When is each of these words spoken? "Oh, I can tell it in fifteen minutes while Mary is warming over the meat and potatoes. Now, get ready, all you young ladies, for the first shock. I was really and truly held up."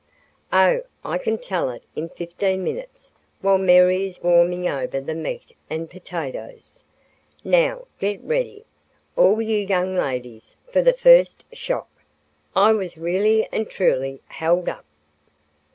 "Oh, 0.51 0.81
I 1.05 1.19
can 1.19 1.37
tell 1.37 1.69
it 1.69 1.83
in 1.95 2.09
fifteen 2.09 2.63
minutes 2.63 3.13
while 3.41 3.59
Mary 3.59 4.07
is 4.07 4.19
warming 4.23 4.67
over 4.67 4.99
the 4.99 5.13
meat 5.13 5.55
and 5.69 5.91
potatoes. 5.91 6.83
Now, 7.43 7.85
get 7.99 8.19
ready, 8.23 8.65
all 9.15 9.39
you 9.43 9.59
young 9.59 9.95
ladies, 9.95 10.55
for 10.73 10.81
the 10.81 10.93
first 10.93 11.45
shock. 11.53 11.87
I 12.55 12.73
was 12.73 12.97
really 12.97 13.47
and 13.51 13.69
truly 13.69 14.23
held 14.27 14.67
up." 14.69 14.85